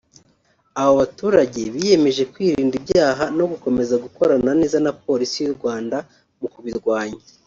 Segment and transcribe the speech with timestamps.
[0.79, 5.97] Abo baturage biyemeje kwirinda ibyaha no gukomeza gukorana neza na Polisi y’u Rwanda
[6.39, 7.21] mu kubirwanya